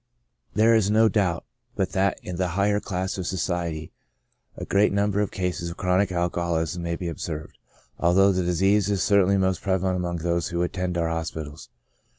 [0.55, 1.45] There is no doubt
[1.75, 3.91] but that in the higher class of society
[4.57, 7.59] a great number of cases of chronic alcoholism may be ob served,
[7.99, 11.69] although the disease is certainly most prevalent among those who attend our hospitals.